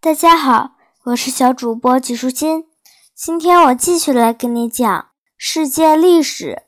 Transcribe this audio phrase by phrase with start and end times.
[0.00, 0.72] 大家好，
[1.04, 2.66] 我是小主播纪舒心。
[3.14, 6.62] 今天我继续来跟你讲世界历史。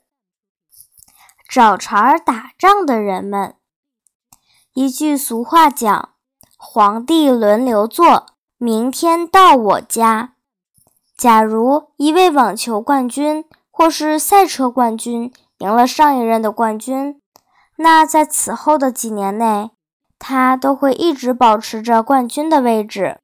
[1.49, 3.55] 找茬儿打仗的人们，
[4.73, 6.09] 一句俗话讲
[6.57, 8.27] ：“皇帝轮流坐，
[8.57, 10.33] 明天到我家。”
[11.17, 17.21] 假如一位网球冠军或是赛车冠军赢了上一任的冠军，
[17.77, 19.69] 那在此后的几年内，
[20.25, 23.19] 他都会一直保持着冠军的位置。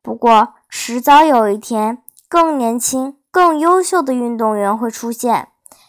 [0.00, 5.48] 不过，迟早有一天，更年轻、更优秀的运动员会出现，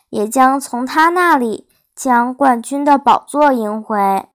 [0.10, 4.26] 也将从他那里将冠军的宝座赢回。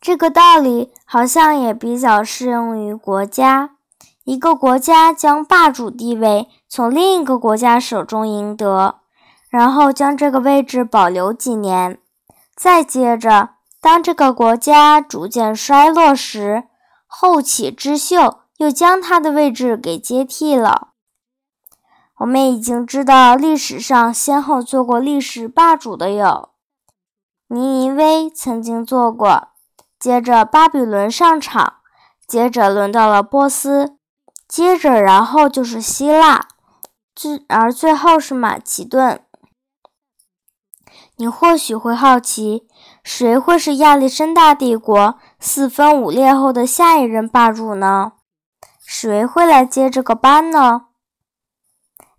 [0.00, 3.72] 这个道理好像也比较适用于国家。
[4.24, 9.00] 一个国家将霸主地位从另一个国家手中赢得，
[9.50, 11.98] 然后将这个位置保留几年，
[12.56, 13.50] 再接着，
[13.86, 16.64] 当这个国家逐渐衰落时。
[17.06, 20.88] 后起之秀又将他的位置给接替了。
[22.16, 26.48] 我们已经知道，历史上先后做过历史霸主的有
[27.46, 29.50] 尼尼微曾经做过，
[30.00, 31.74] 接着巴比伦上场，
[32.26, 33.96] 接着轮到了波斯，
[34.48, 36.48] 接着然后就是希腊，
[37.14, 39.22] 最而最后是马其顿。
[41.18, 42.68] 你或许会好奇，
[43.06, 48.14] 谁会是亚历山大帝国四分五裂后的下一任霸主呢？
[48.84, 50.86] 谁会来接这个班呢？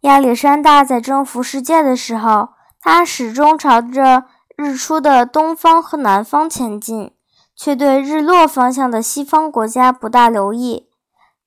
[0.03, 4.23] 亚历山大在征服世界的时候，他始终朝着
[4.55, 7.11] 日出的东方和南方前进，
[7.53, 10.87] 却对日落方向的西方国家不大留意。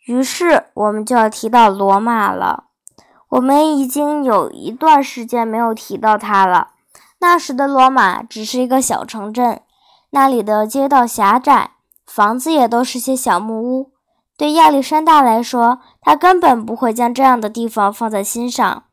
[0.05, 2.65] 于是，我们就要提到罗马了。
[3.31, 6.73] 我们已经有一段时间没有提到它了。
[7.21, 9.63] 那时的罗马只是一个小城镇，
[10.11, 11.73] 那里的街道狭窄，
[12.07, 13.93] 房子也都是些小木屋。
[14.39, 18.85] 对亚历山大来说，他根本不会将这样的地方放在心上。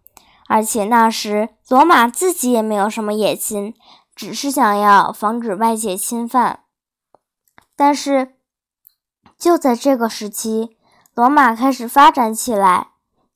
[0.50, 3.74] 而且那时罗马自己也没有什么野心，
[4.14, 6.62] 只是想要防止外界侵犯。
[7.76, 8.34] 但是
[9.38, 10.78] 就在这个时期，
[11.14, 12.90] 罗马开始发展起来。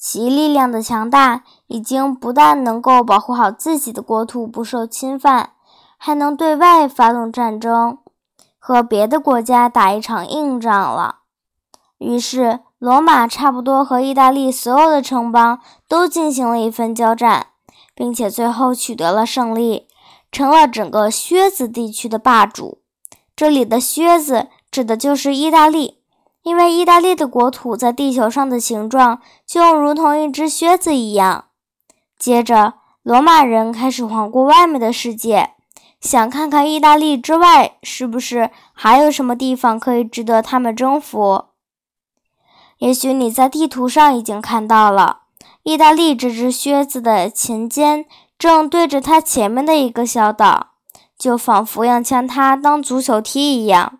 [0.03, 5.51] 其力量的强大，已经不但能够保护好自己的国土不受侵犯，
[5.95, 7.99] 还能对外发动战争，
[8.57, 11.19] 和别的国家打一场硬仗了。
[11.99, 17.49] 于是，罗马差不多和意大利所有的城邦都进行了一番交战，
[17.93, 19.87] 并且最后取得了胜利，
[20.31, 22.79] 成了整个靴子地区的霸主。
[23.35, 26.00] 这里的靴子指的就是意大利。
[26.43, 31.45] 因为意大利的国土在地球上的形状就如同一只靴子一样。
[32.17, 35.51] 接着，罗马人开始环顾外面的世界，
[35.99, 41.45] 想看看意大利之外是不是还有什么地方可以值得他们征服。
[42.79, 45.19] 也许你在地图上已经看到了，
[45.61, 48.05] 意大利这只靴子的前尖
[48.39, 50.71] 正对着它前面的一个小岛，
[51.15, 53.99] 就仿佛要将它当足球踢一样。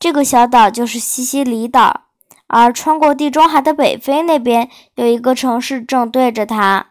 [0.00, 2.04] 这个小岛就是西西里岛，
[2.46, 6.86] 而穿过地中海的北非那边有一个城市正对着它，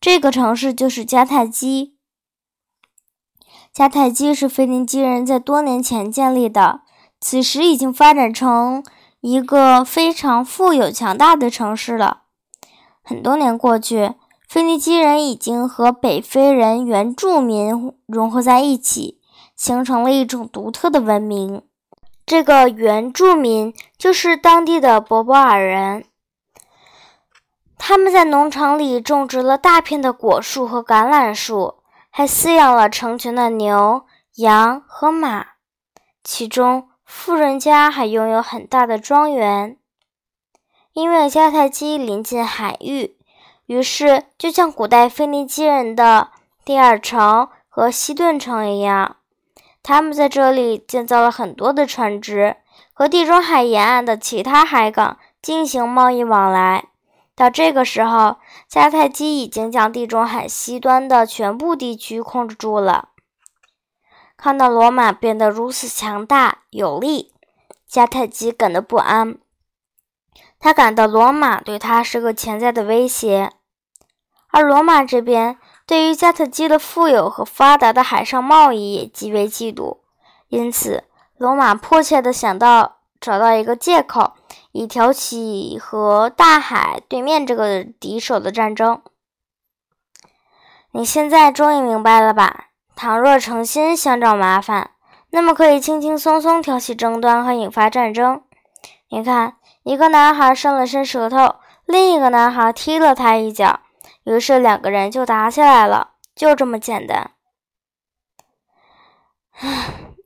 [0.00, 1.94] 这个城市就是迦太基。
[3.74, 6.80] 迦太基是腓尼基人在多年前建立的，
[7.20, 8.82] 此时已经发展成
[9.20, 12.22] 一个非常富有强大的城市了。
[13.02, 14.14] 很多年过去，
[14.48, 19.20] 腓尼基人已经和北非人原住民融合在一起，
[19.54, 21.60] 形成了一种独特的文明。
[22.26, 26.06] 这个原住民就是当地的博博尔人，
[27.76, 35.48] 他们在农场里种植了大片的果树和橄榄树，还饲养了成群的牛、羊和马。
[36.22, 39.76] 其中，富人家还拥有很大的庄园。
[40.94, 43.18] 因为迦太基临近海域，
[43.66, 46.30] 于是就像古代腓尼基人的
[46.64, 49.16] 第二城和西顿城一样。
[49.84, 52.56] 他们在这里建造了很多的船只，
[52.94, 56.86] 和地中海沿岸的其他海港进行贸易往来。
[57.36, 58.38] 到这个时候，
[58.70, 63.10] 迦太基已经将地中海西端的全部地区控制住了。
[64.38, 67.34] 看到罗马变得如此强大有力，
[67.90, 69.36] 迦太基感到不安。
[70.58, 73.52] 他感到罗马对他是个潜在的威胁，
[74.48, 75.58] 而罗马这边。
[75.86, 79.98] 对于迦太基的富有和发达的海上贸易也极为嫉妒，
[80.48, 81.04] 因此
[81.36, 84.32] 罗马迫切地想到找到一个借口，
[84.72, 89.02] 以挑起和大海对面这个敌手的战争。
[90.92, 92.68] 你现在终于明白了吧？
[92.96, 94.92] 倘若诚心想找麻烦，
[95.30, 98.42] 那么可以轻轻松松挑起争端和引发战争。
[99.08, 103.73] 你看，一个男孩伸了伸舌头，另一个男孩踢了他一脚，
[104.24, 107.30] 于是两个人就打起来了，就这么简单。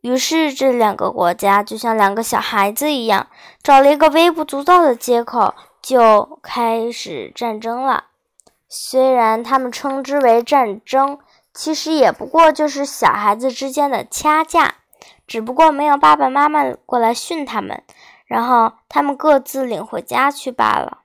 [0.00, 3.26] 于是这两个国家就像两个小孩子一样，
[3.62, 8.04] 找了一个微不足道的借口，就开始战争了。
[8.68, 11.18] 虽然他们称之为战争，
[11.52, 14.76] 其实也不过就是小孩子之间的掐架，
[15.26, 17.82] 只不过没有爸爸妈妈过来训他们，
[18.26, 20.98] 然后他们各自领回家去罢了。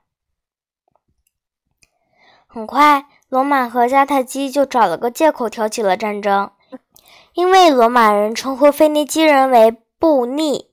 [2.54, 6.52] 很快，罗马和迦太基就找了个借口挑起了战争。
[7.32, 10.66] 因为罗马人称呼腓尼基人为布匿，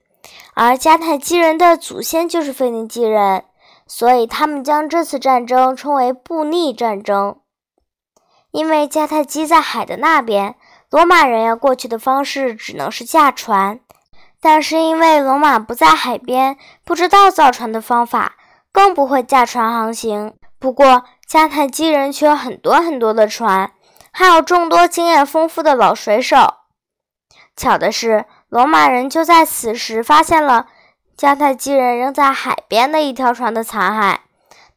[0.53, 3.45] 而迦太基人的祖先就是腓尼基人，
[3.87, 7.37] 所以他们将这次战争称为布匿战争。
[8.51, 10.53] 因为迦太基在海的那边，
[10.91, 13.79] 罗马人要过去的方式只能是驾船，
[14.39, 18.35] 但是因为罗马不在海边，不知道造船的方法，
[18.71, 20.35] 更不会驾船航行。
[20.59, 23.71] 不过迦太基人却有很多很多的船。
[24.11, 26.55] 还有众多经验丰富的老水手。
[27.55, 30.67] 巧的是，罗马人就在此时发现了
[31.17, 34.17] 迦太基人扔在海边的一条船的残骸。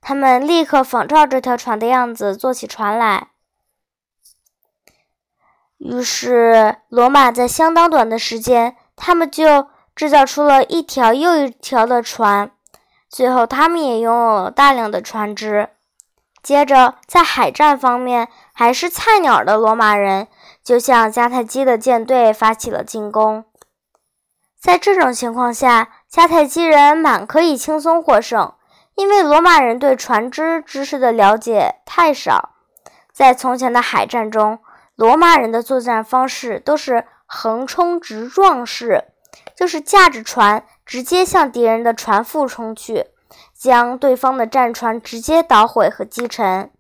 [0.01, 3.31] 他们立刻仿照这条船的样子做起船来。
[5.79, 9.67] 于是，罗马在相当短的时间，他们就
[9.97, 12.53] 制造出了一条又一条的船。
[13.11, 15.71] 最后，他们也拥有了大量的船只。
[16.44, 20.29] 接着，在海战方面，还是菜鸟的罗马人
[20.62, 23.46] 就向迦太基的舰队发起了进攻。
[24.61, 28.52] 在这种情况下，迦太基人满可以轻松获胜，
[28.94, 32.50] 因为罗马人对船只知识的了解太少。
[33.11, 34.58] 在从前的海战中，
[34.96, 39.05] 罗马人的作战方式都是横冲直撞式，
[39.56, 43.06] 就是驾着船直接向敌人的船腹冲去。
[43.64, 46.70] 将对方的战船直接捣毁和击沉。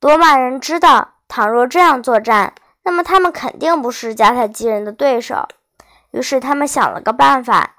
[0.00, 2.54] 罗马人知道，倘若这样作战，
[2.84, 5.48] 那么他们肯定不是迦太基人的对手。
[6.12, 7.74] 于是，他们想了个办法，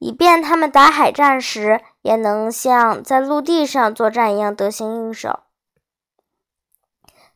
[0.00, 5.44] 以便他们打海战时也能像在陆地上作战一样得心应手。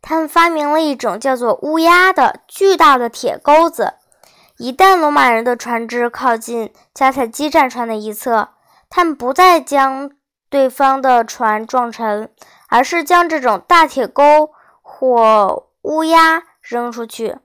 [0.01, 3.95] 他们发明了一种叫做“乌鸦”的巨大的铁钩子。
[4.59, 8.49] 一旦罗马人的船只靠近迦太基战船的一侧，
[8.95, 10.11] 他们不再将
[10.51, 12.31] 对方的船撞沉，
[12.69, 14.53] 而是将这种大铁钩
[14.83, 17.39] 或乌鸦扔出去，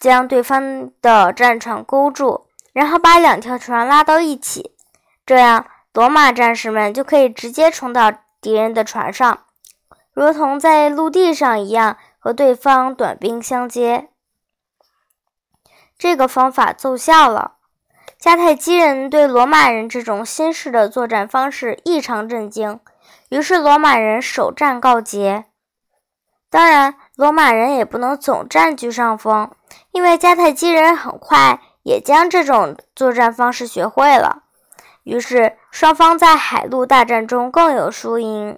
[0.00, 4.74] 将对方的战船勾住，然后把两条船拉到一起，
[5.26, 8.10] 这样罗马战士们就可以直接冲到
[8.40, 9.44] 敌人的船上，
[10.14, 14.08] 如同在陆地上一样和对方短兵相接。
[15.98, 17.56] 这个方法奏效了。
[18.22, 22.78] 迦太基人对罗马人这种新式的作战方式异常震惊，
[23.30, 25.46] 于是罗马人首战告捷。
[26.48, 29.50] 当然，罗马人也不能总占据上风，
[29.90, 34.44] 因为迦太基人很快也将这种作战方式学会了。
[35.02, 38.56] 于是，双方在海陆大战中更有输赢，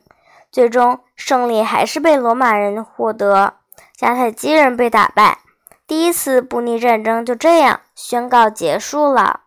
[0.53, 3.55] 最终胜利还是被罗马人获得，
[3.99, 5.39] 迦太基人被打败。
[5.87, 9.41] 第一次布匿战争就这样宣告结束了。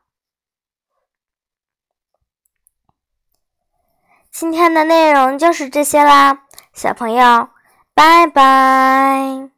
[4.40, 7.50] 今天的内容就是这些啦，小朋友，
[7.96, 9.57] 拜拜。